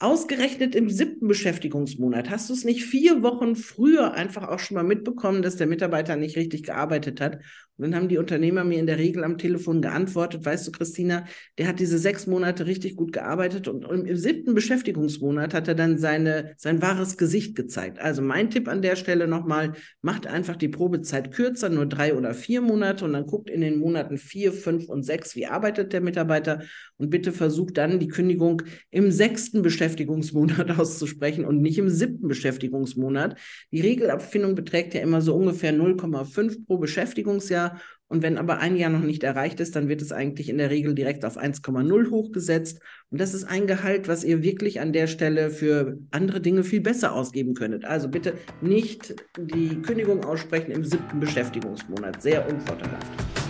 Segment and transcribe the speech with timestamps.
[0.00, 4.84] Ausgerechnet im siebten Beschäftigungsmonat hast du es nicht vier Wochen früher einfach auch schon mal
[4.84, 7.38] mitbekommen, dass der Mitarbeiter nicht richtig gearbeitet hat.
[7.78, 11.24] Und dann haben die Unternehmer mir in der Regel am Telefon geantwortet, weißt du, Christina,
[11.58, 15.98] der hat diese sechs Monate richtig gut gearbeitet und im siebten Beschäftigungsmonat hat er dann
[15.98, 18.00] seine, sein wahres Gesicht gezeigt.
[18.00, 22.34] Also mein Tipp an der Stelle nochmal, macht einfach die Probezeit kürzer, nur drei oder
[22.34, 26.00] vier Monate und dann guckt in den Monaten vier, fünf und sechs, wie arbeitet der
[26.00, 26.62] Mitarbeiter
[26.96, 29.87] und bitte versucht dann die Kündigung im sechsten Beschäftigungsmonat
[30.78, 33.36] auszusprechen und nicht im siebten Beschäftigungsmonat.
[33.72, 37.80] Die Regelabfindung beträgt ja immer so ungefähr 0,5 pro Beschäftigungsjahr.
[38.10, 40.70] Und wenn aber ein Jahr noch nicht erreicht ist, dann wird es eigentlich in der
[40.70, 42.80] Regel direkt auf 1,0 hochgesetzt.
[43.10, 46.80] Und das ist ein Gehalt, was ihr wirklich an der Stelle für andere Dinge viel
[46.80, 47.84] besser ausgeben könntet.
[47.84, 52.22] Also bitte nicht die Kündigung aussprechen im siebten Beschäftigungsmonat.
[52.22, 53.47] Sehr unvorteilhaft.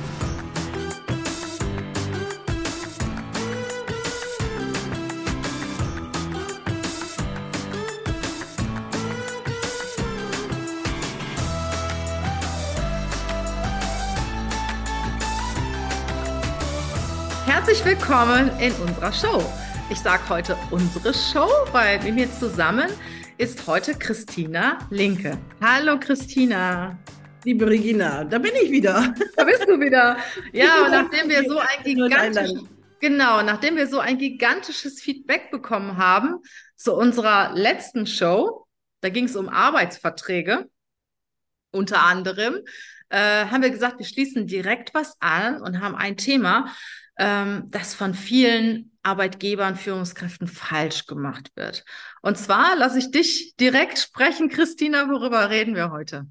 [17.58, 19.44] Herzlich willkommen in unserer Show.
[19.90, 22.88] Ich sage heute unsere Show, weil mit mir zusammen
[23.36, 25.36] ist heute Christina Linke.
[25.60, 26.96] Hallo Christina.
[27.42, 29.12] Liebe Regina, da bin ich wieder.
[29.36, 30.18] Da bist du wieder.
[30.52, 32.62] Ja, und nachdem wir so ein gigantisches,
[33.00, 36.36] genau, nachdem wir so ein gigantisches Feedback bekommen haben
[36.76, 38.68] zu unserer letzten Show,
[39.00, 40.68] da ging es um Arbeitsverträge
[41.72, 42.60] unter anderem,
[43.08, 46.72] äh, haben wir gesagt, wir schließen direkt was an und haben ein Thema,
[47.18, 51.84] ähm, das von vielen Arbeitgebern, Führungskräften falsch gemacht wird.
[52.22, 56.26] Und zwar lasse ich dich direkt sprechen, Christina, worüber reden wir heute?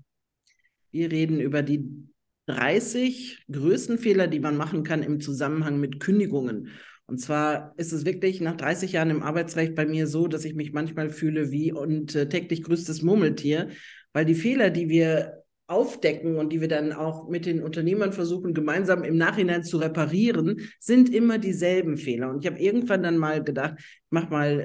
[0.91, 2.07] Wir reden über die
[2.47, 6.69] 30 größten Fehler, die man machen kann im Zusammenhang mit Kündigungen.
[7.05, 10.55] Und zwar ist es wirklich nach 30 Jahren im Arbeitsrecht bei mir so, dass ich
[10.55, 13.69] mich manchmal fühle wie und äh, täglich grüßtes Murmeltier,
[14.13, 18.53] weil die Fehler, die wir aufdecken und die wir dann auch mit den Unternehmern versuchen,
[18.53, 22.29] gemeinsam im Nachhinein zu reparieren, sind immer dieselben Fehler.
[22.29, 23.75] Und ich habe irgendwann dann mal gedacht,
[24.09, 24.59] mach mal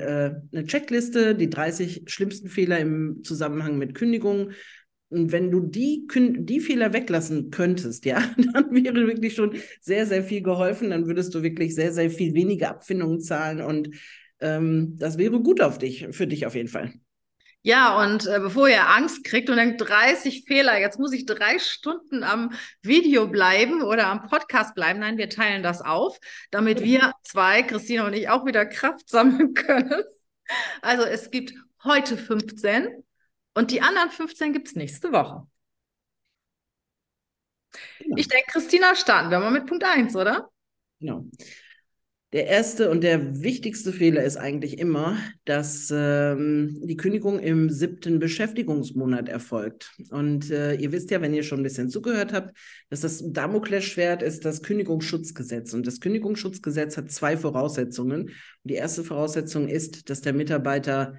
[0.53, 4.53] äh, eine Checkliste, die 30 schlimmsten Fehler im Zusammenhang mit Kündigungen.
[5.09, 8.23] Und wenn du die, die Fehler weglassen könntest, ja,
[8.55, 10.91] dann wäre wirklich schon sehr, sehr viel geholfen.
[10.91, 13.91] Dann würdest du wirklich sehr, sehr viel weniger Abfindungen zahlen und
[14.41, 16.93] ähm, das wäre gut auf dich, für dich auf jeden Fall.
[17.65, 21.61] Ja, und äh, bevor ihr Angst kriegt und denkt, 30 Fehler, jetzt muss ich drei
[21.61, 22.53] Stunden am
[22.83, 24.99] Video bleiben oder am Podcast bleiben.
[24.99, 26.19] Nein, wir teilen das auf,
[26.51, 30.03] damit wir zwei, Christina und ich, auch wieder Kraft sammeln können.
[30.81, 33.05] Also es gibt heute 15
[33.55, 35.47] und die anderen 15 gibt es nächste Woche.
[37.99, 38.17] Genau.
[38.17, 40.51] Ich denke, Christina, starten wir mal mit Punkt 1, oder?
[40.99, 41.27] Genau.
[42.33, 48.19] Der erste und der wichtigste Fehler ist eigentlich immer, dass ähm, die Kündigung im siebten
[48.21, 49.93] Beschäftigungsmonat erfolgt.
[50.09, 52.57] Und äh, ihr wisst ja, wenn ihr schon ein bisschen zugehört habt,
[52.89, 55.75] dass das Damoklesschwert ist das Kündigungsschutzgesetz.
[55.75, 58.23] Und das Kündigungsschutzgesetz hat zwei Voraussetzungen.
[58.23, 58.33] Und
[58.65, 61.19] die erste Voraussetzung ist, dass der Mitarbeiter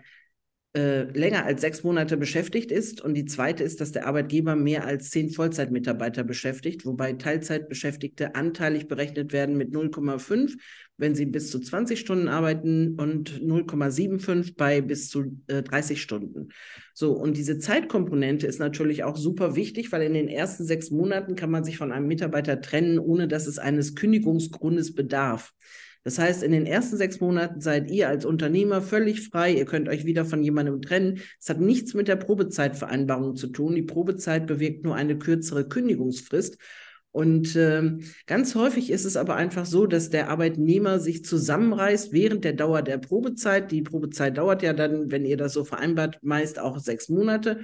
[0.76, 3.00] äh, länger als sechs Monate beschäftigt ist.
[3.00, 8.88] Und die zweite ist, dass der Arbeitgeber mehr als zehn Vollzeitmitarbeiter beschäftigt, wobei Teilzeitbeschäftigte anteilig
[8.88, 10.58] berechnet werden mit 0,5,
[10.98, 16.50] wenn sie bis zu 20 Stunden arbeiten und 0,75 bei bis zu äh, 30 Stunden.
[16.96, 21.36] So, und diese Zeitkomponente ist natürlich auch super wichtig, weil in den ersten sechs Monaten
[21.36, 25.54] kann man sich von einem Mitarbeiter trennen, ohne dass es eines Kündigungsgrundes bedarf.
[26.04, 29.54] Das heißt, in den ersten sechs Monaten seid ihr als Unternehmer völlig frei.
[29.54, 31.22] Ihr könnt euch wieder von jemandem trennen.
[31.40, 33.76] Es hat nichts mit der Probezeitvereinbarung zu tun.
[33.76, 36.58] Die Probezeit bewirkt nur eine kürzere Kündigungsfrist.
[37.12, 42.44] Und äh, ganz häufig ist es aber einfach so, dass der Arbeitnehmer sich zusammenreißt während
[42.44, 43.72] der Dauer der Probezeit.
[43.72, 47.62] Die Probezeit dauert ja dann, wenn ihr das so vereinbart, meist auch sechs Monate.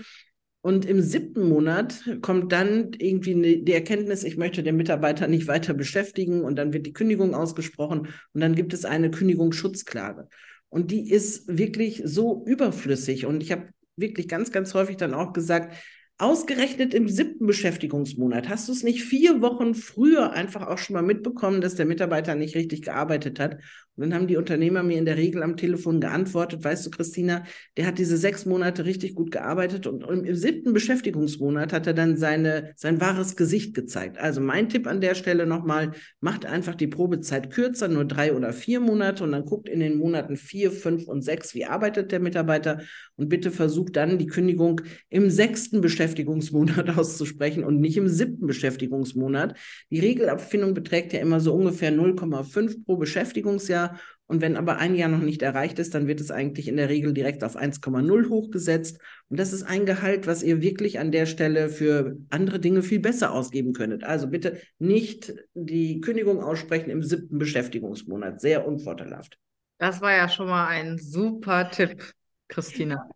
[0.62, 5.48] Und im siebten Monat kommt dann irgendwie ne, die Erkenntnis, ich möchte den Mitarbeiter nicht
[5.48, 10.28] weiter beschäftigen und dann wird die Kündigung ausgesprochen und dann gibt es eine Kündigungsschutzklage.
[10.68, 13.26] Und die ist wirklich so überflüssig.
[13.26, 15.76] Und ich habe wirklich ganz, ganz häufig dann auch gesagt,
[16.22, 21.02] Ausgerechnet im siebten Beschäftigungsmonat hast du es nicht vier Wochen früher einfach auch schon mal
[21.02, 23.60] mitbekommen, dass der Mitarbeiter nicht richtig gearbeitet hat.
[24.00, 27.44] Und dann haben die Unternehmer mir in der Regel am Telefon geantwortet, weißt du, Christina,
[27.78, 32.18] der hat diese sechs Monate richtig gut gearbeitet und im siebten Beschäftigungsmonat hat er dann
[32.18, 34.18] seine, sein wahres Gesicht gezeigt.
[34.18, 38.54] Also mein Tipp an der Stelle nochmal, macht einfach die Probezeit kürzer, nur drei oder
[38.54, 42.20] vier Monate und dann guckt in den Monaten vier, fünf und sechs, wie arbeitet der
[42.20, 42.82] Mitarbeiter
[43.16, 46.00] und bitte versucht dann die Kündigung im sechsten Beschäftigungsmonat
[46.40, 49.56] Beschäftigungsmonat auszusprechen und nicht im siebten Beschäftigungsmonat.
[49.90, 53.89] Die Regelabfindung beträgt ja immer so ungefähr 0,5 pro Beschäftigungsjahr.
[54.28, 56.90] Und wenn aber ein Jahr noch nicht erreicht ist, dann wird es eigentlich in der
[56.90, 59.00] Regel direkt auf 1,0 hochgesetzt.
[59.30, 63.00] Und das ist ein Gehalt, was ihr wirklich an der Stelle für andere Dinge viel
[63.00, 64.04] besser ausgeben könntet.
[64.04, 68.40] Also bitte nicht die Kündigung aussprechen im siebten Beschäftigungsmonat.
[68.40, 69.40] Sehr unvorteilhaft.
[69.80, 72.14] Das war ja schon mal ein super Tipp,
[72.48, 73.10] Christina.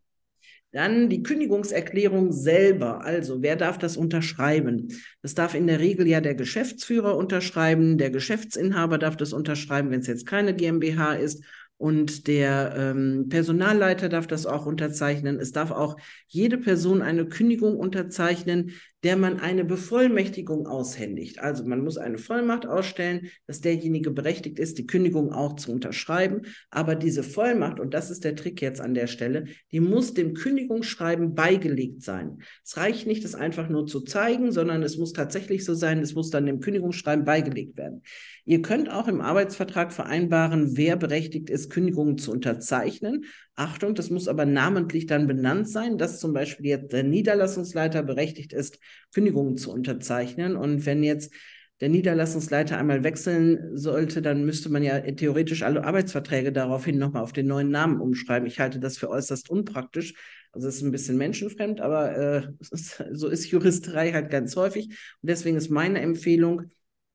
[0.74, 3.06] Dann die Kündigungserklärung selber.
[3.06, 4.88] Also, wer darf das unterschreiben?
[5.22, 10.00] Das darf in der Regel ja der Geschäftsführer unterschreiben, der Geschäftsinhaber darf das unterschreiben, wenn
[10.00, 11.44] es jetzt keine GmbH ist.
[11.78, 15.40] Und der ähm, Personalleiter darf das auch unterzeichnen.
[15.40, 15.96] Es darf auch
[16.28, 18.72] jede Person eine Kündigung unterzeichnen,
[19.04, 21.40] der man eine Bevollmächtigung aushändigt.
[21.40, 26.44] Also man muss eine Vollmacht ausstellen, dass derjenige berechtigt ist, die Kündigung auch zu unterschreiben.
[26.70, 30.34] Aber diese Vollmacht, und das ist der Trick jetzt an der Stelle, die muss dem
[30.34, 32.40] Kündigungsschreiben beigelegt sein.
[32.64, 36.16] Es reicht nicht, das einfach nur zu zeigen, sondern es muss tatsächlich so sein, es
[36.16, 38.04] muss dann dem Kündigungsschreiben beigelegt werden.
[38.46, 43.26] Ihr könnt auch im Arbeitsvertrag vereinbaren, wer berechtigt ist, Kündigungen zu unterzeichnen.
[43.56, 48.52] Achtung, das muss aber namentlich dann benannt sein, dass zum Beispiel jetzt der Niederlassungsleiter berechtigt
[48.52, 48.80] ist,
[49.14, 50.56] Kündigungen zu unterzeichnen.
[50.56, 51.32] Und wenn jetzt
[51.80, 57.34] der Niederlassungsleiter einmal wechseln sollte, dann müsste man ja theoretisch alle Arbeitsverträge daraufhin nochmal auf
[57.34, 58.48] den neuen Namen umschreiben.
[58.48, 60.16] Ich halte das für äußerst unpraktisch.
[60.52, 64.88] Also es ist ein bisschen menschenfremd, aber äh, ist, so ist Juristerei halt ganz häufig.
[64.88, 66.72] Und deswegen ist meine Empfehlung,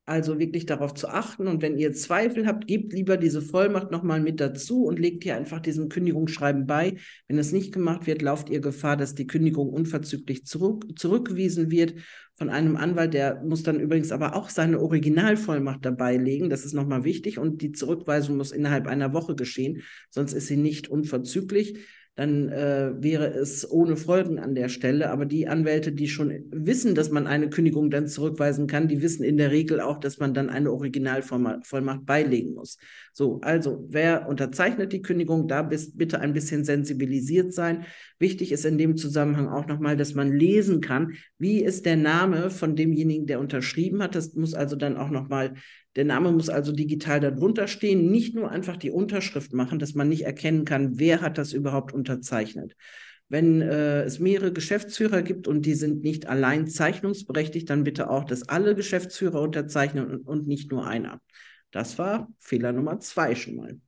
[0.08, 1.46] also wirklich darauf zu achten.
[1.46, 5.36] Und wenn ihr Zweifel habt, gebt lieber diese Vollmacht nochmal mit dazu und legt hier
[5.36, 6.96] einfach diesem Kündigungsschreiben bei.
[7.26, 11.94] Wenn das nicht gemacht wird, lauft ihr Gefahr, dass die Kündigung unverzüglich zurück, zurückgewiesen wird
[12.34, 13.14] von einem Anwalt.
[13.14, 16.50] Der muss dann übrigens aber auch seine Originalvollmacht dabei legen.
[16.50, 17.38] Das ist nochmal wichtig.
[17.38, 21.78] Und die Zurückweisung muss innerhalb einer Woche geschehen, sonst ist sie nicht unverzüglich
[22.18, 25.10] dann äh, wäre es ohne Folgen an der Stelle.
[25.10, 29.22] Aber die Anwälte, die schon wissen, dass man eine Kündigung dann zurückweisen kann, die wissen
[29.22, 32.78] in der Regel auch, dass man dann eine Originalvollmacht beilegen muss.
[33.12, 37.84] So, also wer unterzeichnet die Kündigung, da bist, bitte ein bisschen sensibilisiert sein.
[38.18, 42.50] Wichtig ist in dem Zusammenhang auch nochmal, dass man lesen kann, wie ist der Name
[42.50, 44.16] von demjenigen, der unterschrieben hat.
[44.16, 45.54] Das muss also dann auch nochmal
[45.98, 50.08] der Name muss also digital darunter stehen, nicht nur einfach die Unterschrift machen, dass man
[50.08, 52.76] nicht erkennen kann, wer hat das überhaupt unterzeichnet.
[53.28, 58.22] Wenn äh, es mehrere Geschäftsführer gibt und die sind nicht allein zeichnungsberechtigt, dann bitte auch,
[58.22, 61.20] dass alle Geschäftsführer unterzeichnen und, und nicht nur einer.
[61.72, 63.80] Das war Fehler Nummer zwei schon mal.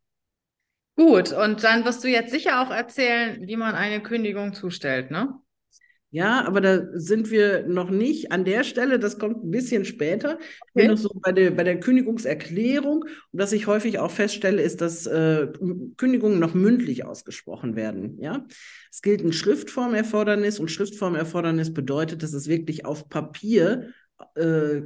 [0.97, 5.33] Gut, und dann wirst du jetzt sicher auch erzählen, wie man eine Kündigung zustellt, ne?
[6.13, 8.99] Ja, aber da sind wir noch nicht an der Stelle.
[8.99, 10.35] Das kommt ein bisschen später.
[10.35, 10.43] Okay.
[10.67, 13.05] Ich bin noch so bei der, bei der Kündigungserklärung.
[13.05, 15.47] Und was ich häufig auch feststelle, ist, dass äh,
[15.97, 18.19] Kündigungen noch mündlich ausgesprochen werden.
[18.21, 18.45] Ja,
[18.91, 23.91] es gilt ein Schriftformerfordernis und Schriftformerfordernis bedeutet, dass es wirklich auf Papier
[24.35, 24.83] äh,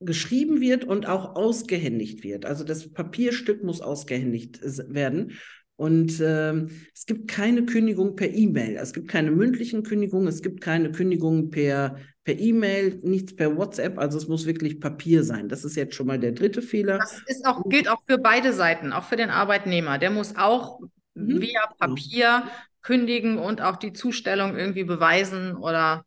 [0.00, 2.46] geschrieben wird und auch ausgehändigt wird.
[2.46, 5.32] Also das Papierstück muss ausgehändigt werden.
[5.78, 8.76] Und äh, es gibt keine Kündigung per E-Mail.
[8.76, 11.96] Es gibt keine mündlichen Kündigungen, es gibt keine Kündigungen per
[12.28, 13.96] per E-Mail, nichts per WhatsApp.
[13.96, 15.48] Also es muss wirklich Papier sein.
[15.48, 16.98] Das ist jetzt schon mal der dritte Fehler.
[16.98, 19.96] Das ist auch, gilt auch für beide Seiten, auch für den Arbeitnehmer.
[19.96, 20.78] Der muss auch
[21.14, 21.40] mhm.
[21.40, 21.76] via genau.
[21.78, 22.42] Papier
[22.82, 26.04] kündigen und auch die Zustellung irgendwie beweisen oder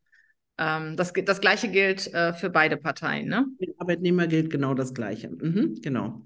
[0.59, 3.27] ähm, das, das Gleiche gilt äh, für beide Parteien.
[3.27, 3.47] Ne?
[3.57, 5.31] Für den Arbeitnehmer gilt genau das Gleiche.
[5.31, 6.21] Mhm, genau.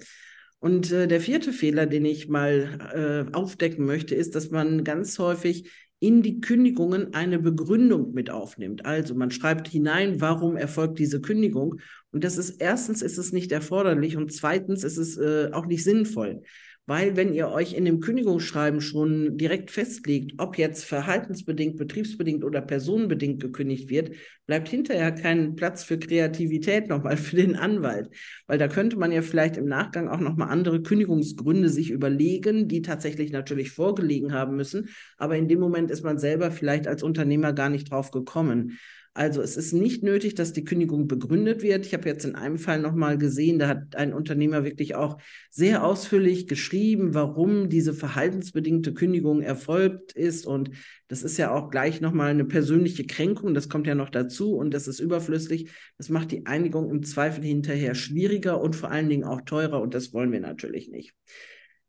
[0.60, 5.20] Und äh, der vierte Fehler, den ich mal äh, aufdecken möchte, ist, dass man ganz
[5.20, 5.70] häufig
[6.00, 8.86] in die Kündigungen eine Begründung mit aufnimmt.
[8.86, 11.80] Also man schreibt hinein, warum erfolgt diese Kündigung.
[12.12, 15.84] Und das ist erstens ist es nicht erforderlich und zweitens ist es äh, auch nicht
[15.84, 16.44] sinnvoll.
[16.88, 22.62] Weil wenn ihr euch in dem Kündigungsschreiben schon direkt festlegt, ob jetzt verhaltensbedingt, betriebsbedingt oder
[22.62, 24.12] personenbedingt gekündigt wird,
[24.46, 28.10] bleibt hinterher kein Platz für Kreativität nochmal für den Anwalt.
[28.46, 32.84] Weil da könnte man ja vielleicht im Nachgang auch nochmal andere Kündigungsgründe sich überlegen, die
[32.84, 34.90] tatsächlich natürlich vorgelegen haben müssen.
[35.18, 38.78] Aber in dem Moment ist man selber vielleicht als Unternehmer gar nicht drauf gekommen.
[39.18, 41.86] Also es ist nicht nötig, dass die Kündigung begründet wird.
[41.86, 45.18] Ich habe jetzt in einem Fall nochmal gesehen, da hat ein Unternehmer wirklich auch
[45.50, 50.46] sehr ausführlich geschrieben, warum diese verhaltensbedingte Kündigung erfolgt ist.
[50.46, 50.72] Und
[51.08, 53.54] das ist ja auch gleich nochmal eine persönliche Kränkung.
[53.54, 55.72] Das kommt ja noch dazu und das ist überflüssig.
[55.98, 59.80] Das macht die Einigung im Zweifel hinterher schwieriger und vor allen Dingen auch teurer.
[59.80, 61.14] Und das wollen wir natürlich nicht.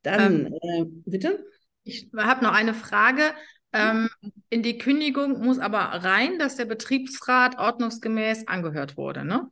[0.02, 1.44] Dann, ähm, äh, bitte?
[1.82, 3.22] Ich habe noch eine Frage.
[3.76, 4.08] Ähm,
[4.50, 9.50] in die Kündigung muss aber rein, dass der Betriebsrat ordnungsgemäß angehört wurde, ne?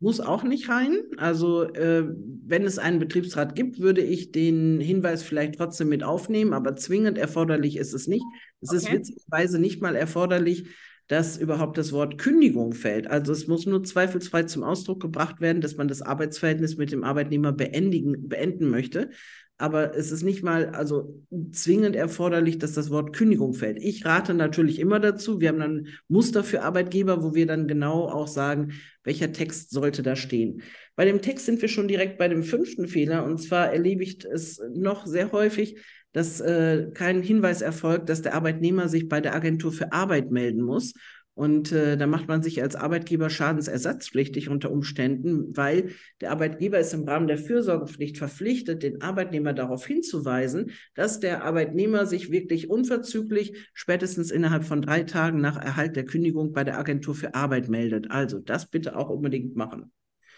[0.00, 0.98] Muss auch nicht rein.
[1.16, 2.04] Also äh,
[2.44, 7.18] wenn es einen Betriebsrat gibt, würde ich den Hinweis vielleicht trotzdem mit aufnehmen, aber zwingend
[7.18, 8.24] erforderlich ist es nicht.
[8.60, 8.78] Es okay.
[8.78, 10.66] ist witzigerweise nicht mal erforderlich,
[11.08, 13.06] dass überhaupt das Wort Kündigung fällt.
[13.06, 17.04] Also es muss nur zweifelsfrei zum Ausdruck gebracht werden, dass man das Arbeitsverhältnis mit dem
[17.04, 19.10] Arbeitnehmer beendigen, beenden möchte.
[19.58, 23.78] aber es ist nicht mal also zwingend erforderlich, dass das Wort Kündigung fällt.
[23.80, 25.40] Ich rate natürlich immer dazu.
[25.40, 28.72] Wir haben dann Muster für Arbeitgeber, wo wir dann genau auch sagen,
[29.04, 30.62] welcher Text sollte da stehen.
[30.96, 34.24] Bei dem Text sind wir schon direkt bei dem fünften Fehler und zwar erlebe ich
[34.24, 35.78] es noch sehr häufig,
[36.12, 40.62] dass äh, kein Hinweis erfolgt, dass der Arbeitnehmer sich bei der Agentur für Arbeit melden
[40.62, 40.94] muss.
[41.34, 46.92] Und äh, da macht man sich als Arbeitgeber schadensersatzpflichtig unter Umständen, weil der Arbeitgeber ist
[46.92, 53.70] im Rahmen der Fürsorgepflicht verpflichtet, den Arbeitnehmer darauf hinzuweisen, dass der Arbeitnehmer sich wirklich unverzüglich
[53.72, 58.10] spätestens innerhalb von drei Tagen nach Erhalt der Kündigung bei der Agentur für Arbeit meldet.
[58.10, 59.90] Also das bitte auch unbedingt machen.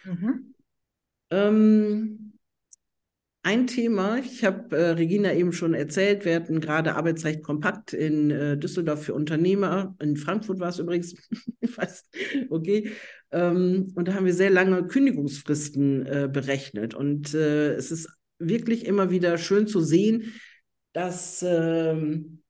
[0.04, 0.54] Mhm.
[1.30, 2.33] Ähm,
[3.44, 8.30] ein Thema, ich habe äh, Regina eben schon erzählt, wir hatten gerade Arbeitsrecht kompakt in
[8.30, 11.14] äh, Düsseldorf für Unternehmer, in Frankfurt war es übrigens,
[11.60, 12.08] weiß,
[12.48, 12.90] okay,
[13.32, 16.94] ähm, und da haben wir sehr lange Kündigungsfristen äh, berechnet.
[16.94, 18.08] Und äh, es ist
[18.38, 20.32] wirklich immer wieder schön zu sehen,
[20.94, 22.43] dass ähm,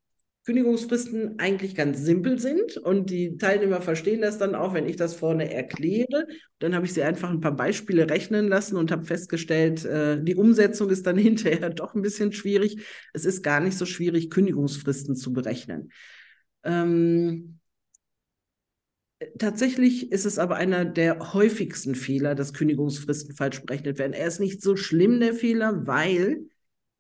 [0.45, 5.15] Kündigungsfristen eigentlich ganz simpel sind und die Teilnehmer verstehen das dann auch, wenn ich das
[5.15, 6.27] vorne erkläre.
[6.59, 10.35] Dann habe ich sie einfach ein paar Beispiele rechnen lassen und habe festgestellt, äh, die
[10.37, 12.85] Umsetzung ist dann hinterher doch ein bisschen schwierig.
[13.15, 15.91] Es ist gar nicht so schwierig, Kündigungsfristen zu berechnen.
[16.63, 17.61] Ähm,
[19.39, 24.13] Tatsächlich ist es aber einer der häufigsten Fehler, dass Kündigungsfristen falsch berechnet werden.
[24.13, 26.49] Er ist nicht so schlimm, der Fehler, weil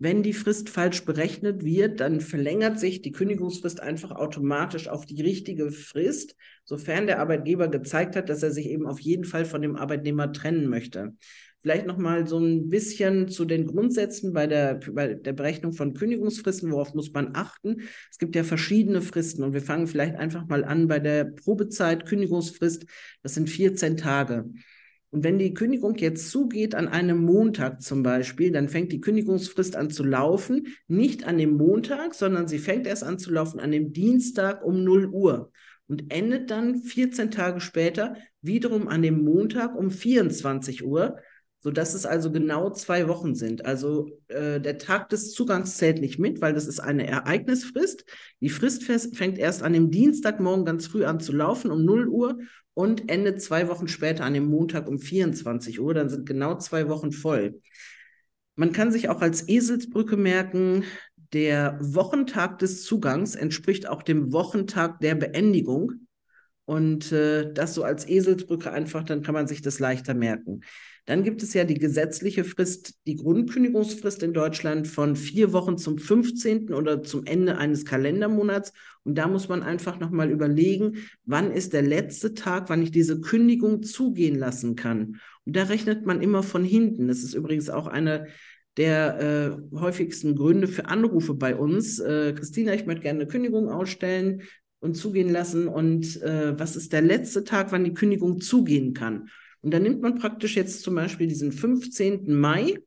[0.05, 5.23] wenn die Frist falsch berechnet wird, dann verlängert sich die Kündigungsfrist einfach automatisch auf die
[5.23, 9.63] richtige Frist, sofern der Arbeitgeber gezeigt hat, dass er sich eben auf jeden Fall von
[9.63, 11.15] dem Arbeitnehmer trennen möchte.
[11.61, 15.95] Vielleicht noch mal so ein bisschen zu den Grundsätzen bei der, bei der Berechnung von
[15.95, 16.71] Kündigungsfristen.
[16.71, 17.81] Worauf muss man achten?
[18.11, 22.05] Es gibt ja verschiedene Fristen und wir fangen vielleicht einfach mal an bei der Probezeit
[22.05, 22.85] Kündigungsfrist.
[23.23, 24.51] Das sind 14 Tage.
[25.15, 29.77] Und wenn die Kündigung jetzt zugeht an einem Montag zum Beispiel, dann fängt die Kündigungsfrist
[29.77, 33.71] an zu laufen, nicht an dem Montag, sondern sie fängt erst an zu laufen an
[33.71, 35.53] dem Dienstag um 0 Uhr
[35.87, 41.17] und endet dann 14 Tage später wiederum an dem Montag um 24 Uhr,
[41.65, 43.65] sodass es also genau zwei Wochen sind.
[43.65, 48.05] Also äh, der Tag des Zugangs zählt nicht mit, weil das ist eine Ereignisfrist.
[48.43, 52.39] Die Frist fängt erst an dem Dienstagmorgen ganz früh an zu laufen um 0 Uhr
[52.75, 55.95] und endet zwei Wochen später an dem Montag um 24 Uhr.
[55.95, 57.63] Dann sind genau zwei Wochen voll.
[58.57, 60.85] Man kann sich auch als Eselsbrücke merken,
[61.33, 65.93] der Wochentag des Zugangs entspricht auch dem Wochentag der Beendigung.
[66.67, 70.61] Und äh, das so als Eselsbrücke einfach, dann kann man sich das leichter merken.
[71.07, 75.99] Dann gibt es ja die gesetzliche Frist, die Grundkündigungsfrist in Deutschland von vier Wochen zum
[75.99, 76.73] 15.
[76.73, 78.73] oder zum Ende eines Kalendermonats.
[79.03, 80.97] Und da muss man einfach nochmal überlegen,
[81.27, 85.21] wann ist der letzte Tag, wann ich diese Kündigung zugehen lassen kann.
[85.45, 87.09] Und da rechnet man immer von hinten.
[87.09, 88.29] Das ist übrigens auch eine
[88.79, 92.01] der äh, häufigsten Gründe für Anrufe bei uns.
[92.01, 94.43] Äh, Christina, ich möchte gerne eine Kündigung ausstellen
[94.81, 95.69] und zugehen lassen.
[95.69, 99.29] Und äh, was ist der letzte Tag, wann die Kündigung zugehen kann?
[99.65, 102.35] Und dann nimmt man praktisch jetzt zum Beispiel diesen 15.
[102.35, 102.79] Mai,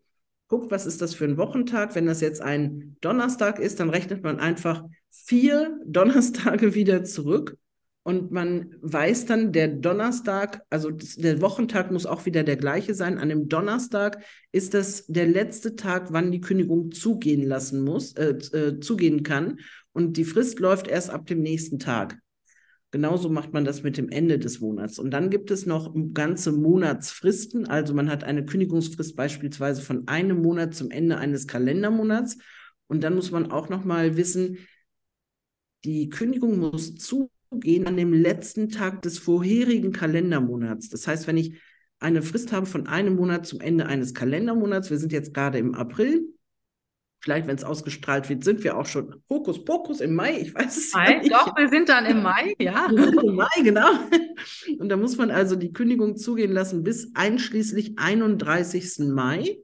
[0.48, 1.96] guckt, was ist das für ein Wochentag.
[1.96, 7.58] Wenn das jetzt ein Donnerstag ist, dann rechnet man einfach vier Donnerstage wieder zurück.
[8.04, 13.18] Und man weiß dann, der Donnerstag, also der Wochentag muss auch wieder der gleiche sein.
[13.18, 18.36] An dem Donnerstag ist das der letzte Tag, wann die Kündigung zugehen lassen muss, äh,
[18.54, 19.60] äh, zugehen kann.
[19.94, 22.20] Und die Frist läuft erst ab dem nächsten Tag.
[22.92, 24.98] Genauso macht man das mit dem Ende des Monats.
[24.98, 27.68] Und dann gibt es noch ganze Monatsfristen.
[27.68, 32.38] Also man hat eine Kündigungsfrist beispielsweise von einem Monat zum Ende eines Kalendermonats.
[32.88, 34.58] Und dann muss man auch noch mal wissen,
[35.84, 40.88] die Kündigung muss zugehen an dem letzten Tag des vorherigen Kalendermonats.
[40.90, 41.60] Das heißt, wenn ich
[42.00, 45.76] eine Frist habe von einem Monat zum Ende eines Kalendermonats, wir sind jetzt gerade im
[45.76, 46.26] April,
[47.28, 50.40] Vielleicht, wenn es ausgestrahlt wird, sind wir auch schon Hokus Pokus im Mai.
[50.40, 51.34] Ich weiß es Mai, ja nicht.
[51.34, 52.88] Doch, wir sind dann im Mai, ja.
[52.90, 53.90] Wir sind im Mai, genau.
[54.80, 59.10] Und da muss man also die Kündigung zugehen lassen bis einschließlich 31.
[59.10, 59.58] Mai.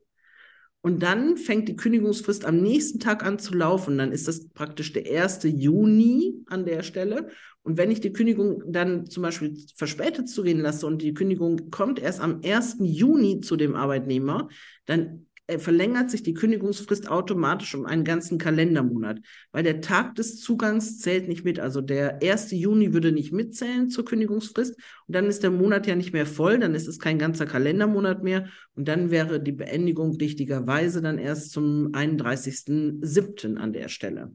[0.82, 3.98] Und dann fängt die Kündigungsfrist am nächsten Tag an zu laufen.
[3.98, 5.44] Dann ist das praktisch der 1.
[5.44, 7.30] Juni an der Stelle.
[7.62, 11.98] Und wenn ich die Kündigung dann zum Beispiel verspätet zugehen lasse und die Kündigung kommt
[11.98, 12.80] erst am 1.
[12.82, 14.50] Juni zu dem Arbeitnehmer,
[14.86, 19.20] dann verlängert sich die Kündigungsfrist automatisch um einen ganzen Kalendermonat,
[19.52, 21.60] weil der Tag des Zugangs zählt nicht mit.
[21.60, 22.52] Also der 1.
[22.52, 24.76] Juni würde nicht mitzählen zur Kündigungsfrist
[25.08, 28.24] und dann ist der Monat ja nicht mehr voll, dann ist es kein ganzer Kalendermonat
[28.24, 33.58] mehr und dann wäre die Beendigung richtigerweise dann erst zum 31.07.
[33.58, 34.32] an der Stelle.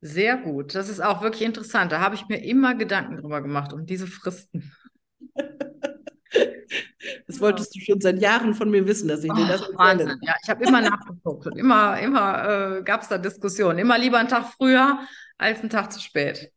[0.00, 1.92] Sehr gut, das ist auch wirklich interessant.
[1.92, 4.72] Da habe ich mir immer Gedanken drüber gemacht, um diese Fristen.
[7.26, 9.78] Das wolltest du schon seit Jahren von mir wissen, dass ich oh, dir das erzähle.
[9.78, 10.34] Wahnsinn, ja.
[10.42, 13.78] Ich habe immer nachgeguckt und immer, immer äh, gab es da Diskussionen.
[13.78, 14.98] Immer lieber einen Tag früher
[15.38, 16.50] als einen Tag zu spät.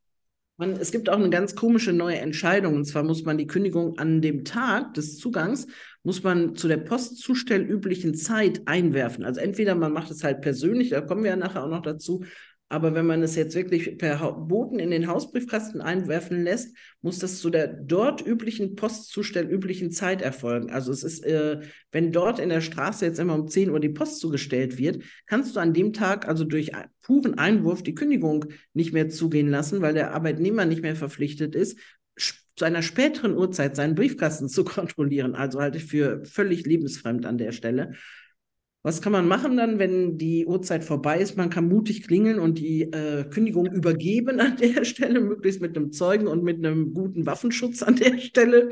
[0.58, 2.76] Man, es gibt auch eine ganz komische neue Entscheidung.
[2.76, 5.68] Und zwar muss man die Kündigung an dem Tag des Zugangs,
[6.04, 9.24] muss man zu der postzustellüblichen Zeit einwerfen.
[9.24, 12.26] Also entweder man macht es halt persönlich, da kommen wir ja nachher auch noch dazu,
[12.70, 17.40] aber wenn man es jetzt wirklich per Boten in den Hausbriefkasten einwerfen lässt, muss das
[17.40, 20.70] zu der dort üblichen postzustellüblichen Zeit erfolgen.
[20.70, 23.90] Also es ist, äh, wenn dort in der Straße jetzt immer um 10 Uhr die
[23.90, 26.72] Post zugestellt wird, kannst du an dem Tag also durch
[27.02, 31.80] puren Einwurf die Kündigung nicht mehr zugehen lassen, weil der Arbeitnehmer nicht mehr verpflichtet ist,
[32.58, 35.36] zu einer späteren Uhrzeit seinen Briefkasten zu kontrollieren.
[35.36, 37.94] Also halte ich für völlig lebensfremd an der Stelle.
[38.88, 41.36] Was kann man machen dann, wenn die Uhrzeit vorbei ist?
[41.36, 45.92] Man kann mutig klingeln und die äh, Kündigung übergeben an der Stelle, möglichst mit einem
[45.92, 48.70] Zeugen und mit einem guten Waffenschutz an der Stelle.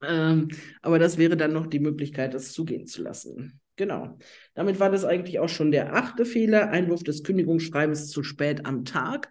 [0.00, 0.46] Ähm,
[0.80, 3.58] aber das wäre dann noch die Möglichkeit, das zugehen zu lassen.
[3.74, 4.16] Genau.
[4.54, 6.70] Damit war das eigentlich auch schon der achte Fehler.
[6.70, 9.28] Einwurf des Kündigungsschreibens zu spät am Tag.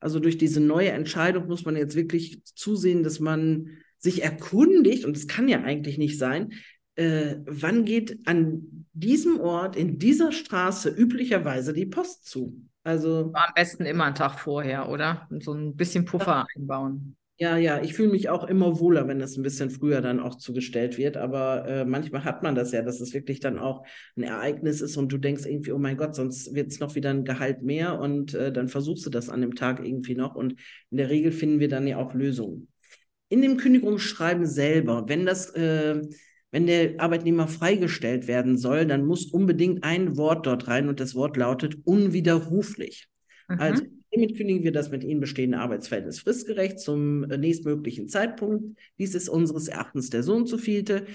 [0.00, 5.16] Also durch diese neue Entscheidung muss man jetzt wirklich zusehen, dass man sich erkundigt, und
[5.16, 6.52] es kann ja eigentlich nicht sein,
[6.96, 12.62] äh, wann geht an diesem Ort, in dieser Straße üblicherweise die Post zu?
[12.82, 15.28] Also am besten immer einen Tag vorher, oder?
[15.40, 16.46] So ein bisschen Puffer ja.
[16.56, 17.16] einbauen.
[17.38, 20.34] Ja, ja, ich fühle mich auch immer wohler, wenn es ein bisschen früher dann auch
[20.34, 21.16] zugestellt wird.
[21.16, 24.98] Aber äh, manchmal hat man das ja, dass es wirklich dann auch ein Ereignis ist
[24.98, 27.98] und du denkst irgendwie, oh mein Gott, sonst wird es noch wieder ein Gehalt mehr
[27.98, 30.34] und äh, dann versuchst du das an dem Tag irgendwie noch.
[30.34, 30.56] Und
[30.90, 32.68] in der Regel finden wir dann ja auch Lösungen.
[33.30, 36.02] In dem Kündigungsschreiben selber, wenn das äh,
[36.50, 41.14] wenn der Arbeitnehmer freigestellt werden soll, dann muss unbedingt ein Wort dort rein und das
[41.14, 43.08] Wort lautet unwiderruflich.
[43.48, 43.60] Mhm.
[43.60, 48.78] Also hiermit kündigen wir das mit Ihnen bestehende Arbeitsverhältnis fristgerecht zum nächstmöglichen Zeitpunkt.
[48.98, 51.06] Dies ist unseres Erachtens der Sohn zu vielte.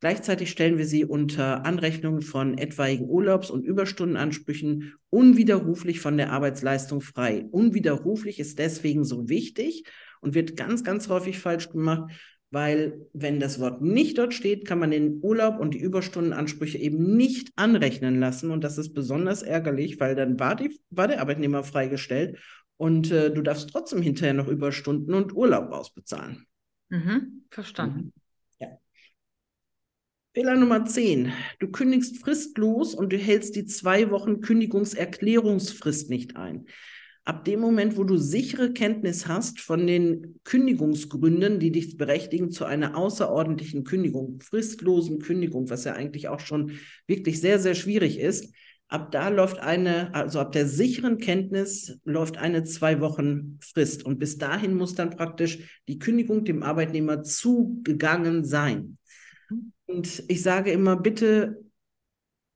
[0.00, 7.00] Gleichzeitig stellen wir sie unter Anrechnung von etwaigen Urlaubs- und Überstundenansprüchen unwiderruflich von der Arbeitsleistung
[7.00, 7.46] frei.
[7.52, 9.84] Unwiderruflich ist deswegen so wichtig
[10.20, 12.10] und wird ganz, ganz häufig falsch gemacht,
[12.52, 17.16] weil wenn das Wort nicht dort steht, kann man den Urlaub und die Überstundenansprüche eben
[17.16, 18.50] nicht anrechnen lassen.
[18.50, 22.38] Und das ist besonders ärgerlich, weil dann war, die, war der Arbeitnehmer freigestellt
[22.76, 26.46] und äh, du darfst trotzdem hinterher noch Überstunden und Urlaub ausbezahlen.
[26.90, 27.98] Mhm, verstanden.
[27.98, 28.12] Mhm.
[28.58, 28.68] Ja.
[30.34, 31.32] Fehler Nummer 10.
[31.58, 36.66] Du kündigst fristlos und du hältst die zwei Wochen Kündigungserklärungsfrist nicht ein
[37.24, 42.64] ab dem Moment, wo du sichere Kenntnis hast von den Kündigungsgründen, die dich berechtigen zu
[42.64, 46.72] einer außerordentlichen Kündigung, fristlosen Kündigung, was ja eigentlich auch schon
[47.06, 48.52] wirklich sehr, sehr schwierig ist,
[48.88, 54.04] ab da läuft eine, also ab der sicheren Kenntnis läuft eine zwei Wochen Frist.
[54.04, 58.98] Und bis dahin muss dann praktisch die Kündigung dem Arbeitnehmer zugegangen sein.
[59.86, 61.62] Und ich sage immer, bitte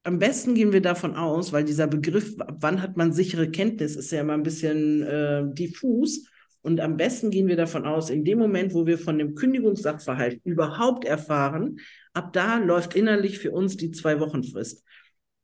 [0.07, 4.13] am besten gehen wir davon aus, weil dieser Begriff, wann hat man sichere Kenntnis, ist
[4.13, 6.29] ja immer ein bisschen äh, diffus.
[6.63, 10.41] Und am besten gehen wir davon aus, in dem Moment, wo wir von dem Kündigungssachverhalt
[10.45, 11.81] überhaupt erfahren,
[12.13, 14.85] ab da läuft innerlich für uns die Zwei-Wochen-Frist.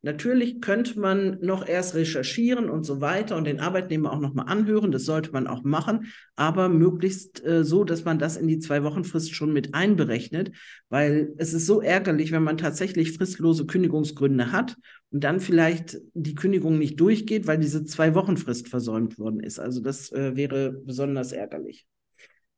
[0.04, 4.90] Natürlich könnte man noch erst recherchieren und so weiter und den Arbeitnehmer auch nochmal anhören.
[4.90, 9.32] Das sollte man auch machen, aber möglichst äh, so, dass man das in die Zwei-Wochen-Frist
[9.32, 10.50] schon mit einberechnet,
[10.88, 14.76] weil es ist so ärgerlich, wenn man tatsächlich fristlose Kündigungsgründe hat
[15.10, 19.60] und dann vielleicht die Kündigung nicht durchgeht, weil diese Zwei-Wochen-Frist versäumt worden ist.
[19.60, 21.86] Also das äh, wäre besonders ärgerlich.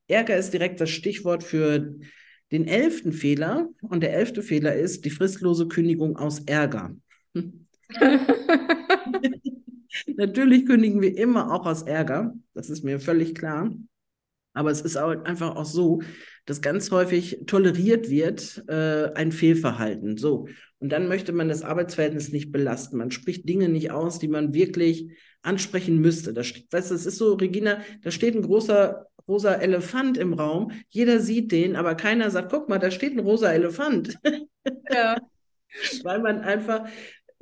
[0.08, 1.94] Ärger ist direkt das Stichwort für
[2.52, 3.68] den elften Fehler.
[3.82, 6.94] Und der elfte Fehler ist die fristlose Kündigung aus Ärger.
[10.16, 13.70] Natürlich kündigen wir immer auch aus Ärger, das ist mir völlig klar.
[14.54, 16.00] Aber es ist auch einfach auch so,
[16.46, 20.16] dass ganz häufig toleriert wird äh, ein Fehlverhalten.
[20.16, 20.46] So.
[20.78, 22.98] Und dann möchte man das Arbeitsverhältnis nicht belasten.
[22.98, 25.10] Man spricht Dinge nicht aus, die man wirklich
[25.42, 26.32] ansprechen müsste.
[26.32, 30.70] Das, weißt du, es ist so, Regina, da steht ein großer rosa Elefant im Raum.
[30.88, 34.18] Jeder sieht den, aber keiner sagt, guck mal, da steht ein rosa Elefant.
[34.90, 35.16] Ja.
[36.04, 36.86] Weil man einfach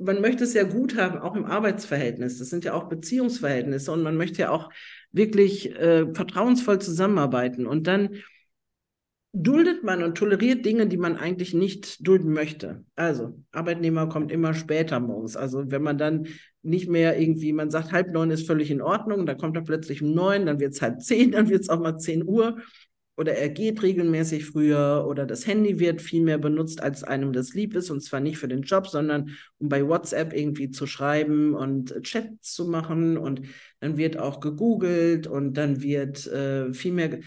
[0.03, 2.39] man möchte es ja gut haben, auch im Arbeitsverhältnis.
[2.39, 4.69] Das sind ja auch Beziehungsverhältnisse und man möchte ja auch
[5.11, 7.65] wirklich äh, vertrauensvoll zusammenarbeiten.
[7.65, 8.09] Und dann
[9.33, 12.85] duldet man und toleriert Dinge, die man eigentlich nicht dulden möchte.
[12.95, 15.35] Also, Arbeitnehmer kommt immer später morgens.
[15.35, 16.27] Also, wenn man dann
[16.61, 20.03] nicht mehr irgendwie, man sagt, halb neun ist völlig in Ordnung, dann kommt er plötzlich
[20.03, 22.57] um neun, dann wird es halb zehn, dann wird es auch mal zehn Uhr
[23.15, 27.53] oder er geht regelmäßig früher oder das Handy wird viel mehr benutzt, als einem das
[27.53, 27.91] lieb ist.
[27.91, 32.53] Und zwar nicht für den Job, sondern um bei WhatsApp irgendwie zu schreiben und Chats
[32.53, 33.17] zu machen.
[33.17, 33.41] Und
[33.79, 37.19] dann wird auch gegoogelt und dann wird äh, viel mehr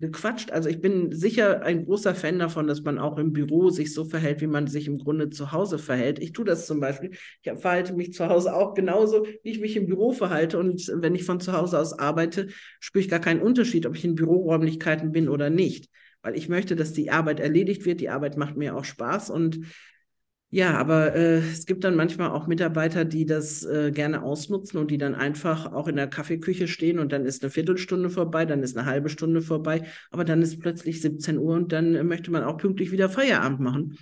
[0.00, 0.50] gequatscht.
[0.50, 4.04] Also ich bin sicher ein großer Fan davon, dass man auch im Büro sich so
[4.04, 6.18] verhält, wie man sich im Grunde zu Hause verhält.
[6.18, 7.10] Ich tue das zum Beispiel.
[7.42, 10.58] Ich verhalte mich zu Hause auch genauso, wie ich mich im Büro verhalte.
[10.58, 12.48] Und wenn ich von zu Hause aus arbeite,
[12.80, 15.90] spüre ich gar keinen Unterschied, ob ich in Büroräumlichkeiten bin oder nicht.
[16.22, 18.00] Weil ich möchte, dass die Arbeit erledigt wird.
[18.00, 19.60] Die Arbeit macht mir auch Spaß und
[20.52, 24.90] ja, aber äh, es gibt dann manchmal auch Mitarbeiter, die das äh, gerne ausnutzen und
[24.90, 28.64] die dann einfach auch in der Kaffeeküche stehen und dann ist eine Viertelstunde vorbei, dann
[28.64, 32.42] ist eine halbe Stunde vorbei, aber dann ist plötzlich 17 Uhr und dann möchte man
[32.42, 33.96] auch pünktlich wieder Feierabend machen.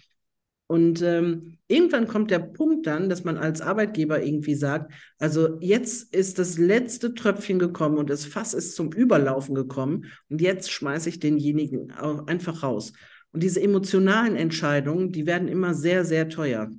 [0.69, 6.15] Und ähm, irgendwann kommt der Punkt dann, dass man als Arbeitgeber irgendwie sagt, also jetzt
[6.15, 11.09] ist das letzte Tröpfchen gekommen und das Fass ist zum Überlaufen gekommen und jetzt schmeiße
[11.09, 12.93] ich denjenigen einfach raus.
[13.33, 16.71] Und diese emotionalen Entscheidungen, die werden immer sehr, sehr teuer.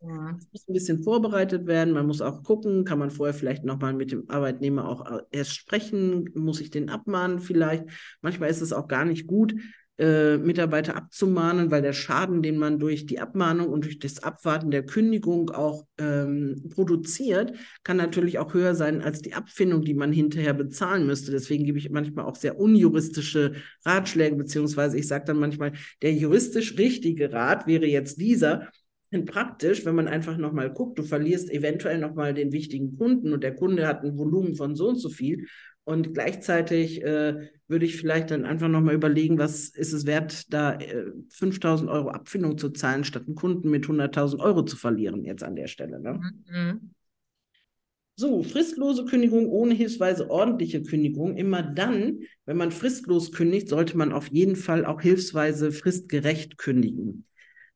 [0.00, 0.36] Ja.
[0.38, 1.94] Es muss ein bisschen vorbereitet werden.
[1.94, 6.30] Man muss auch gucken, kann man vorher vielleicht nochmal mit dem Arbeitnehmer auch erst sprechen,
[6.34, 7.84] muss ich den abmahnen vielleicht.
[8.20, 9.54] Manchmal ist es auch gar nicht gut,
[9.96, 14.72] äh, Mitarbeiter abzumahnen, weil der Schaden, den man durch die Abmahnung und durch das Abwarten
[14.72, 17.52] der Kündigung auch ähm, produziert,
[17.84, 21.30] kann natürlich auch höher sein als die Abfindung, die man hinterher bezahlen müsste.
[21.30, 23.52] Deswegen gebe ich manchmal auch sehr unjuristische
[23.84, 28.68] Ratschläge, beziehungsweise ich sage dann manchmal, der juristisch richtige Rat wäre jetzt dieser,
[29.26, 33.54] praktisch, wenn man einfach nochmal guckt, du verlierst eventuell nochmal den wichtigen Kunden und der
[33.54, 35.46] Kunde hat ein Volumen von so und so viel
[35.84, 40.74] und gleichzeitig äh, würde ich vielleicht dann einfach nochmal überlegen, was ist es wert, da
[40.74, 45.42] äh, 5000 Euro Abfindung zu zahlen, statt einen Kunden mit 100.000 Euro zu verlieren, jetzt
[45.42, 46.00] an der Stelle.
[46.00, 46.20] Ne?
[46.50, 46.90] Mhm.
[48.16, 51.36] So, fristlose Kündigung ohne hilfsweise ordentliche Kündigung.
[51.36, 57.26] Immer dann, wenn man fristlos kündigt, sollte man auf jeden Fall auch hilfsweise fristgerecht kündigen.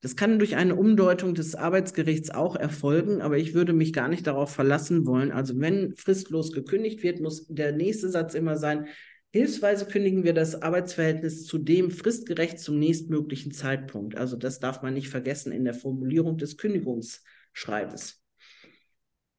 [0.01, 4.27] Das kann durch eine Umdeutung des Arbeitsgerichts auch erfolgen, aber ich würde mich gar nicht
[4.29, 5.33] darauf verlassen wollen.
[5.33, 8.87] Also wenn fristlos gekündigt wird, muss der nächste Satz immer sein,
[9.33, 14.17] hilfsweise kündigen wir das Arbeitsverhältnis zudem fristgerecht zum nächstmöglichen Zeitpunkt.
[14.17, 18.23] Also das darf man nicht vergessen in der Formulierung des Kündigungsschreibens.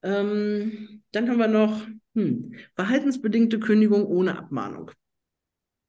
[0.02, 4.92] Ähm, dann haben wir noch hm, verhaltensbedingte Kündigung ohne Abmahnung.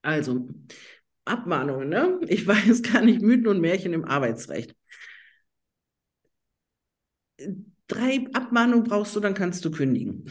[0.02, 0.48] Also
[1.24, 2.20] Abmahnungen, ne?
[2.28, 4.74] Ich weiß gar nicht, Mythen und Märchen im Arbeitsrecht.
[7.88, 10.30] Drei Abmahnungen brauchst du, dann kannst du kündigen.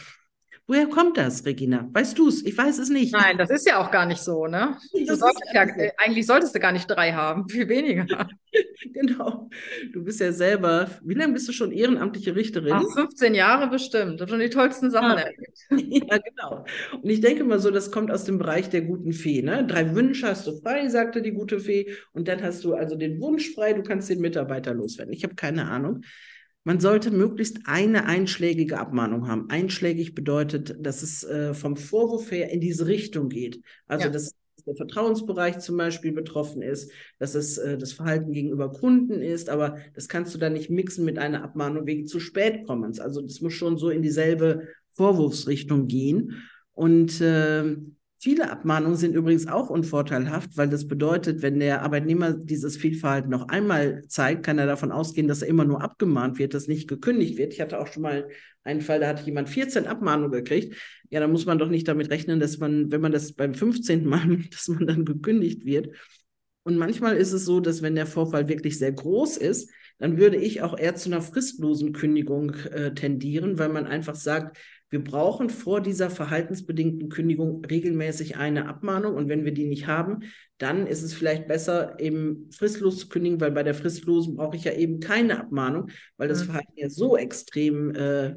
[0.70, 1.90] Woher kommt das, Regina?
[1.94, 2.46] Weißt du es?
[2.46, 3.12] Ich weiß es nicht.
[3.12, 4.78] Nein, das ist ja auch gar nicht so, ne?
[4.92, 5.74] Solltest ja, so.
[5.98, 8.06] eigentlich solltest du gar nicht drei haben, viel weniger.
[8.94, 9.50] genau.
[9.92, 12.74] Du bist ja selber, wie lange bist du schon ehrenamtliche Richterin?
[12.74, 14.20] Ach, 15 Jahre bestimmt.
[14.20, 15.24] Du hast schon die tollsten Sachen ja.
[15.24, 15.58] erlebt.
[15.72, 16.66] ja, genau.
[17.02, 19.42] Und ich denke mal so, das kommt aus dem Bereich der guten Fee.
[19.42, 19.66] Ne?
[19.66, 21.96] Drei Wünsche hast du frei, sagte die gute Fee.
[22.14, 25.16] Und dann hast du also den Wunsch frei, du kannst den Mitarbeiter loswerden.
[25.16, 26.04] Ich habe keine Ahnung.
[26.70, 29.50] Man sollte möglichst eine einschlägige Abmahnung haben.
[29.50, 33.60] Einschlägig bedeutet, dass es äh, vom Vorwurf her in diese Richtung geht.
[33.88, 34.12] Also, ja.
[34.12, 34.36] dass
[34.68, 39.78] der Vertrauensbereich zum Beispiel betroffen ist, dass es äh, das Verhalten gegenüber Kunden ist, aber
[39.96, 43.00] das kannst du dann nicht mixen mit einer Abmahnung wegen zu spät kommens.
[43.00, 46.44] Also, das muss schon so in dieselbe Vorwurfsrichtung gehen.
[46.74, 47.78] Und äh,
[48.22, 53.48] Viele Abmahnungen sind übrigens auch unvorteilhaft, weil das bedeutet, wenn der Arbeitnehmer dieses Fehlverhalten noch
[53.48, 57.38] einmal zeigt, kann er davon ausgehen, dass er immer nur abgemahnt wird, dass nicht gekündigt
[57.38, 57.54] wird.
[57.54, 58.28] Ich hatte auch schon mal
[58.66, 60.76] einen Fall, da hat jemand 14 Abmahnungen gekriegt.
[61.10, 64.06] Ja, da muss man doch nicht damit rechnen, dass man, wenn man das beim 15.
[64.06, 65.96] Mal, dass man dann gekündigt wird.
[66.64, 70.36] Und manchmal ist es so, dass wenn der Vorfall wirklich sehr groß ist, dann würde
[70.36, 74.58] ich auch eher zu einer fristlosen Kündigung äh, tendieren, weil man einfach sagt,
[74.90, 80.22] wir brauchen vor dieser verhaltensbedingten Kündigung regelmäßig eine Abmahnung und wenn wir die nicht haben,
[80.58, 84.64] dann ist es vielleicht besser, eben fristlos zu kündigen, weil bei der fristlosen brauche ich
[84.64, 86.46] ja eben keine Abmahnung, weil das mhm.
[86.46, 88.36] Verhalten ja so extrem äh,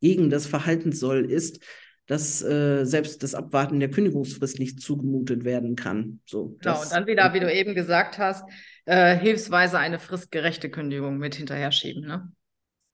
[0.00, 1.64] gegen das Verhaltenssoll ist,
[2.06, 6.20] dass äh, selbst das Abwarten der Kündigungsfrist nicht zugemutet werden kann.
[6.26, 8.44] So, genau, und dann wieder, wie du eben gesagt hast,
[8.84, 12.06] äh, hilfsweise eine fristgerechte Kündigung mit hinterher schieben.
[12.06, 12.30] Ne?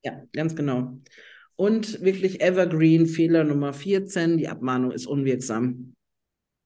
[0.04, 1.00] Ja, ganz genau.
[1.60, 5.92] Und wirklich Evergreen, Fehler Nummer 14, die Abmahnung ist unwirksam.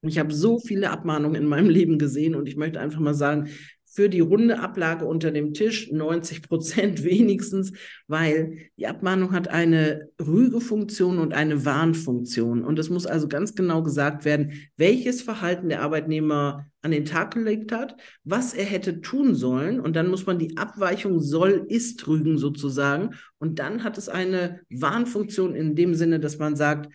[0.03, 3.49] Ich habe so viele Abmahnungen in meinem Leben gesehen und ich möchte einfach mal sagen,
[3.95, 7.73] für die runde Ablage unter dem Tisch 90 Prozent wenigstens,
[8.09, 12.65] weil die Abmahnung hat eine Rügefunktion und eine Warnfunktion.
[12.65, 17.35] Und es muss also ganz genau gesagt werden, welches Verhalten der Arbeitnehmer an den Tag
[17.35, 19.79] gelegt hat, was er hätte tun sollen.
[19.79, 23.15] Und dann muss man die Abweichung soll, ist rügen sozusagen.
[23.39, 26.93] Und dann hat es eine Warnfunktion in dem Sinne, dass man sagt,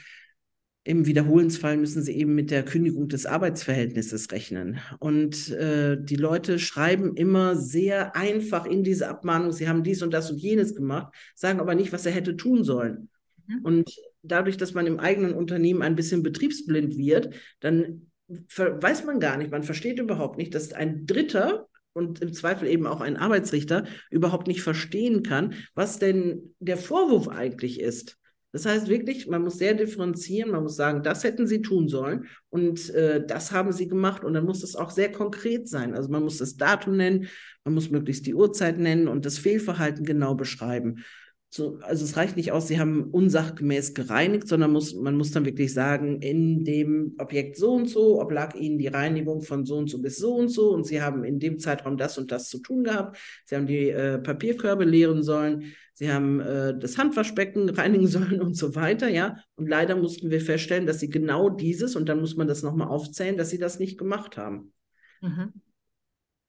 [0.83, 4.79] im Wiederholensfall müssen sie eben mit der Kündigung des Arbeitsverhältnisses rechnen.
[4.99, 10.13] Und äh, die Leute schreiben immer sehr einfach in diese Abmahnung, sie haben dies und
[10.13, 13.09] das und jenes gemacht, sagen aber nicht, was er hätte tun sollen.
[13.47, 13.59] Mhm.
[13.63, 19.37] Und dadurch, dass man im eigenen Unternehmen ein bisschen betriebsblind wird, dann weiß man gar
[19.37, 23.85] nicht, man versteht überhaupt nicht, dass ein Dritter und im Zweifel eben auch ein Arbeitsrichter
[24.11, 28.18] überhaupt nicht verstehen kann, was denn der Vorwurf eigentlich ist.
[28.51, 32.25] Das heißt wirklich, man muss sehr differenzieren, man muss sagen, das hätten sie tun sollen
[32.49, 35.93] und äh, das haben sie gemacht und dann muss es auch sehr konkret sein.
[35.93, 37.27] Also man muss das Datum nennen,
[37.63, 41.03] man muss möglichst die Uhrzeit nennen und das Fehlverhalten genau beschreiben.
[41.51, 45.45] So, also es reicht nicht aus, sie haben unsachgemäß gereinigt, sondern muss, man muss dann
[45.45, 49.89] wirklich sagen, in dem Objekt so und so oblag ihnen die Reinigung von so und
[49.89, 52.59] so bis so und so und sie haben in dem Zeitraum das und das zu
[52.59, 53.17] tun gehabt.
[53.45, 58.55] Sie haben die äh, Papierkörbe leeren sollen, sie haben äh, das Handwaschbecken reinigen sollen und
[58.55, 59.37] so weiter, ja.
[59.55, 62.89] Und leider mussten wir feststellen, dass sie genau dieses, und dann muss man das nochmal
[62.89, 64.71] aufzählen, dass sie das nicht gemacht haben.
[65.21, 65.53] Mhm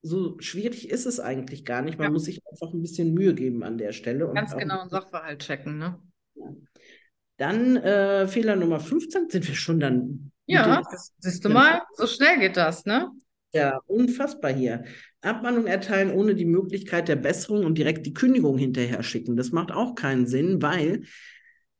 [0.03, 1.99] so schwierig ist es eigentlich gar nicht.
[1.99, 2.11] Man ja.
[2.11, 4.31] muss sich einfach ein bisschen Mühe geben an der Stelle.
[4.33, 6.01] Ganz genau einen Sachverhalt checken, ne?
[7.37, 10.33] Dann äh, Fehler Nummer 15, sind wir schon dann.
[10.47, 10.83] Ja,
[11.19, 13.11] siehst du mal, so schnell geht das, ne?
[13.53, 14.85] Ja, unfassbar hier.
[15.23, 19.37] Abmahnung erteilen ohne die Möglichkeit der Besserung und direkt die Kündigung hinterher schicken.
[19.37, 21.03] Das macht auch keinen Sinn, weil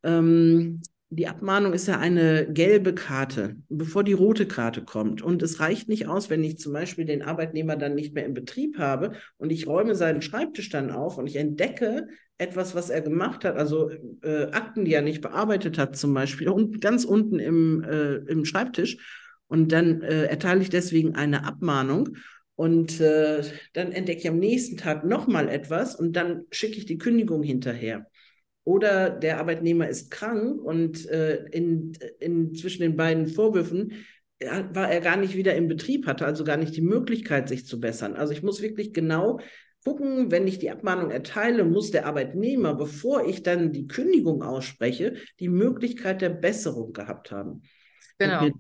[0.03, 5.23] ähm, die Abmahnung ist ja eine gelbe Karte, bevor die rote Karte kommt.
[5.23, 8.33] Und es reicht nicht aus, wenn ich zum Beispiel den Arbeitnehmer dann nicht mehr im
[8.33, 12.07] Betrieb habe und ich räume seinen Schreibtisch dann auf und ich entdecke
[12.39, 13.91] etwas, was er gemacht hat, also
[14.23, 18.45] äh, Akten, die er nicht bearbeitet hat, zum Beispiel, und ganz unten im, äh, im
[18.45, 18.97] Schreibtisch.
[19.49, 22.11] Und dann äh, erteile ich deswegen eine Abmahnung.
[22.55, 23.43] Und äh,
[23.73, 28.07] dann entdecke ich am nächsten Tag nochmal etwas und dann schicke ich die Kündigung hinterher
[28.65, 33.93] oder der Arbeitnehmer ist krank und äh, in, in, zwischen den beiden Vorwürfen
[34.73, 37.79] war er gar nicht wieder im Betrieb, hatte also gar nicht die Möglichkeit, sich zu
[37.79, 38.15] bessern.
[38.15, 39.41] Also ich muss wirklich genau
[39.85, 45.15] gucken, wenn ich die Abmahnung erteile, muss der Arbeitnehmer, bevor ich dann die Kündigung ausspreche,
[45.41, 47.63] die Möglichkeit der Besserung gehabt haben.
[48.19, 48.51] Genau.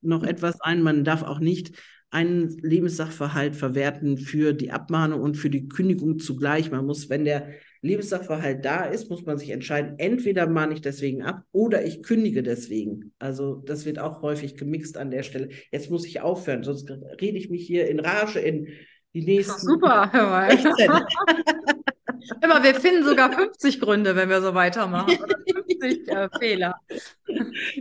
[0.00, 1.76] Noch etwas ein, man darf auch nicht
[2.10, 6.70] einen Lebenssachverhalt verwerten für die Abmahnung und für die Kündigung zugleich.
[6.70, 7.48] Man muss, wenn der
[7.86, 12.42] Lebenssachverhalt da ist, muss man sich entscheiden, entweder mahne ich deswegen ab oder ich kündige
[12.42, 13.12] deswegen.
[13.18, 15.48] Also das wird auch häufig gemixt an der Stelle.
[15.70, 18.68] Jetzt muss ich aufhören, sonst rede ich mich hier in Rage in
[19.14, 19.60] die nächsten.
[19.60, 21.84] Super, hör mal.
[22.42, 25.18] Immer, wir finden sogar 50 Gründe, wenn wir so weitermachen.
[25.22, 25.36] Oder
[25.78, 26.74] 50 äh, Fehler.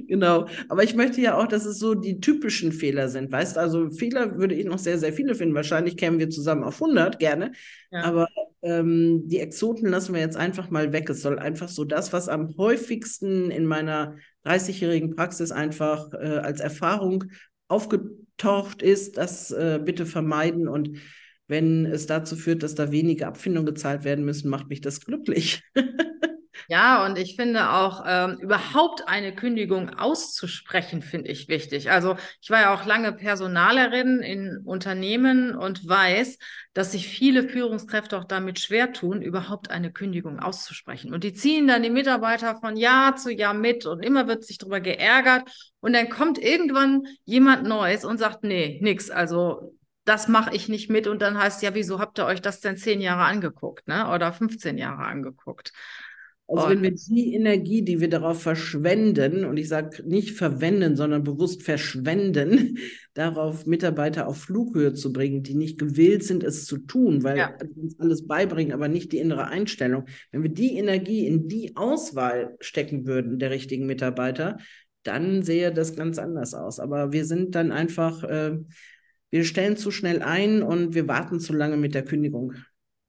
[0.08, 0.48] Genau.
[0.70, 3.32] Aber ich möchte ja auch, dass es so die typischen Fehler sind.
[3.32, 5.56] Weißt du, also Fehler würde ich noch sehr, sehr viele finden.
[5.56, 7.52] Wahrscheinlich kämen wir zusammen auf 100 gerne.
[7.92, 8.04] Ja.
[8.04, 8.28] Aber
[8.62, 11.10] ähm, die Exoten lassen wir jetzt einfach mal weg.
[11.10, 16.60] Es soll einfach so das, was am häufigsten in meiner 30-jährigen Praxis einfach äh, als
[16.60, 17.26] Erfahrung
[17.68, 20.98] aufgetaucht ist, das äh, bitte vermeiden und
[21.48, 25.64] wenn es dazu führt, dass da wenige Abfindungen gezahlt werden müssen, macht mich das glücklich.
[26.68, 31.92] Ja, und ich finde auch, ähm, überhaupt eine Kündigung auszusprechen, finde ich wichtig.
[31.92, 36.40] Also ich war ja auch lange Personalerin in Unternehmen und weiß,
[36.74, 41.14] dass sich viele Führungskräfte auch damit schwer tun, überhaupt eine Kündigung auszusprechen.
[41.14, 44.58] Und die ziehen dann die Mitarbeiter von Jahr zu Jahr mit und immer wird sich
[44.58, 45.44] darüber geärgert.
[45.82, 49.12] Und dann kommt irgendwann jemand Neues und sagt, nee, nix.
[49.12, 51.08] Also das mache ich nicht mit.
[51.08, 54.10] Und dann heißt ja, wieso habt ihr euch das denn zehn Jahre angeguckt, ne?
[54.12, 55.74] Oder 15 Jahre angeguckt?
[56.48, 61.24] Also wenn wir die Energie, die wir darauf verschwenden, und ich sage nicht verwenden, sondern
[61.24, 62.78] bewusst verschwenden,
[63.16, 67.56] darauf Mitarbeiter auf Flughöhe zu bringen, die nicht gewillt sind, es zu tun, weil ja.
[67.76, 70.06] uns alles beibringen, aber nicht die innere Einstellung.
[70.32, 74.58] Wenn wir die Energie in die Auswahl stecken würden der richtigen Mitarbeiter,
[75.02, 76.80] dann sähe das ganz anders aus.
[76.80, 78.58] Aber wir sind dann einfach, äh,
[79.36, 82.54] wir stellen zu schnell ein und wir warten zu lange mit der Kündigung.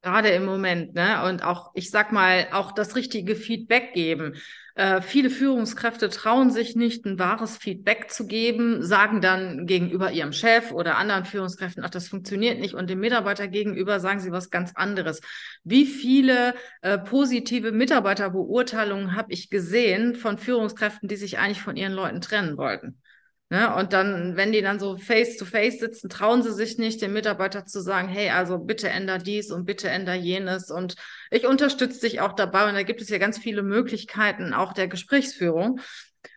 [0.02, 1.24] Gerade im Moment, ne?
[1.28, 4.34] Und auch, ich sag mal, auch das richtige Feedback geben.
[4.74, 10.32] Äh, viele Führungskräfte trauen sich nicht, ein wahres Feedback zu geben, sagen dann gegenüber ihrem
[10.32, 12.74] Chef oder anderen Führungskräften, ach, das funktioniert nicht.
[12.74, 15.20] Und dem Mitarbeiter gegenüber sagen sie was ganz anderes.
[15.62, 21.92] Wie viele äh, positive Mitarbeiterbeurteilungen habe ich gesehen von Führungskräften, die sich eigentlich von ihren
[21.92, 23.00] Leuten trennen wollten?
[23.48, 23.72] Ne?
[23.76, 27.12] Und dann, wenn die dann so face to face sitzen, trauen sie sich nicht, dem
[27.12, 30.70] Mitarbeiter zu sagen, hey, also bitte änder dies und bitte änder jenes.
[30.70, 30.96] Und
[31.30, 32.68] ich unterstütze dich auch dabei.
[32.68, 35.78] Und da gibt es ja ganz viele Möglichkeiten auch der Gesprächsführung.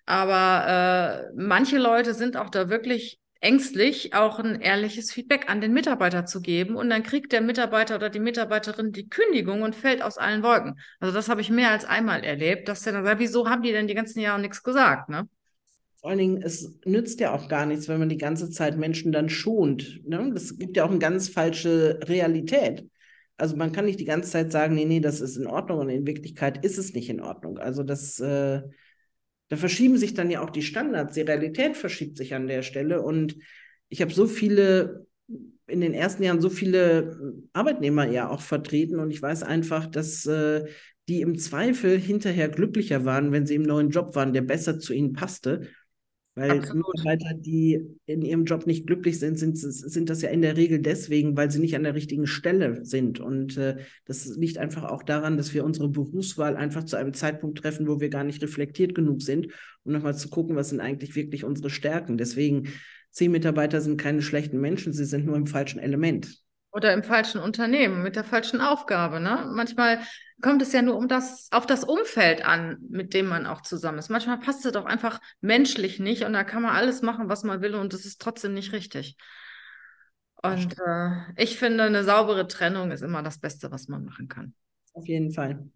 [0.06, 5.74] Aber äh, manche Leute sind auch da wirklich ängstlich, auch ein ehrliches Feedback an den
[5.74, 6.76] Mitarbeiter zu geben.
[6.76, 10.80] Und dann kriegt der Mitarbeiter oder die Mitarbeiterin die Kündigung und fällt aus allen Wolken.
[11.00, 13.72] Also das habe ich mehr als einmal erlebt, dass der dann sagt, wieso haben die
[13.72, 15.10] denn die ganzen Jahre nichts gesagt?
[15.10, 15.28] Ne?
[16.02, 19.12] Vor allen Dingen, es nützt ja auch gar nichts, wenn man die ganze Zeit Menschen
[19.12, 20.02] dann schont.
[20.08, 20.32] Ne?
[20.34, 22.90] Das gibt ja auch eine ganz falsche Realität.
[23.36, 25.90] Also man kann nicht die ganze Zeit sagen, nee, nee, das ist in Ordnung und
[25.90, 27.58] in Wirklichkeit ist es nicht in Ordnung.
[27.58, 28.62] Also das, äh,
[29.50, 33.02] da verschieben sich dann ja auch die Standards, die Realität verschiebt sich an der Stelle.
[33.02, 33.36] Und
[33.90, 35.06] ich habe so viele,
[35.68, 40.26] in den ersten Jahren so viele Arbeitnehmer ja auch vertreten und ich weiß einfach, dass
[40.26, 40.66] äh,
[41.10, 44.94] die im Zweifel hinterher glücklicher waren, wenn sie im neuen Job waren, der besser zu
[44.94, 45.68] ihnen passte.
[46.40, 46.88] Weil Absolut.
[46.96, 50.80] Mitarbeiter, die in ihrem Job nicht glücklich sind, sind, sind das ja in der Regel
[50.80, 53.20] deswegen, weil sie nicht an der richtigen Stelle sind.
[53.20, 53.76] Und äh,
[54.06, 58.00] das liegt einfach auch daran, dass wir unsere Berufswahl einfach zu einem Zeitpunkt treffen, wo
[58.00, 59.48] wir gar nicht reflektiert genug sind,
[59.84, 62.18] um nochmal zu gucken, was sind eigentlich wirklich unsere Stärken.
[62.18, 62.70] Deswegen,
[63.12, 66.42] zehn Mitarbeiter sind keine schlechten Menschen, sie sind nur im falschen Element.
[66.72, 69.20] Oder im falschen Unternehmen, mit der falschen Aufgabe.
[69.20, 69.50] Ne?
[69.54, 70.02] Manchmal
[70.42, 73.98] kommt es ja nur um das, auf das Umfeld an, mit dem man auch zusammen
[73.98, 74.10] ist.
[74.10, 77.62] Manchmal passt es doch einfach menschlich nicht und da kann man alles machen, was man
[77.62, 79.18] will und es ist trotzdem nicht richtig.
[80.42, 84.54] Und äh, ich finde, eine saubere Trennung ist immer das Beste, was man machen kann.
[84.94, 85.70] Auf jeden Fall.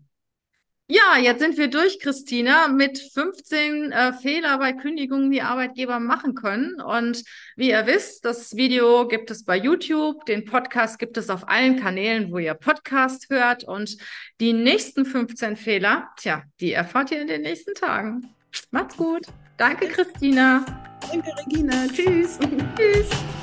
[0.87, 6.35] Ja, jetzt sind wir durch, Christina, mit 15 äh, Fehler bei Kündigungen, die Arbeitgeber machen
[6.35, 6.81] können.
[6.81, 7.23] Und
[7.55, 11.79] wie ihr wisst, das Video gibt es bei YouTube, den Podcast gibt es auf allen
[11.79, 13.63] Kanälen, wo ihr Podcast hört.
[13.63, 13.97] Und
[14.41, 18.35] die nächsten 15 Fehler, tja, die erfahrt ihr in den nächsten Tagen.
[18.71, 19.25] Macht's gut.
[19.55, 20.65] Danke, Christina.
[21.09, 21.87] Danke, Regina.
[21.87, 22.37] Tschüss.
[22.77, 23.42] Tschüss.